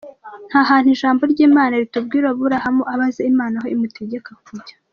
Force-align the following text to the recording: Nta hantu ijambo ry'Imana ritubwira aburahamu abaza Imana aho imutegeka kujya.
Nta 0.49 0.61
hantu 0.69 0.87
ijambo 0.95 1.21
ry'Imana 1.31 1.73
ritubwira 1.81 2.25
aburahamu 2.29 2.83
abaza 2.93 3.21
Imana 3.31 3.55
aho 3.59 3.67
imutegeka 3.75 4.31
kujya. 4.45 4.75